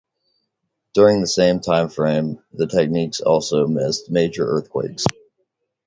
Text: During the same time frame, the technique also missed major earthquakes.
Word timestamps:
During 0.95 1.21
the 1.21 1.27
same 1.27 1.59
time 1.59 1.87
frame, 1.89 2.43
the 2.53 2.65
technique 2.65 3.21
also 3.23 3.67
missed 3.67 4.09
major 4.09 4.43
earthquakes. 4.49 5.05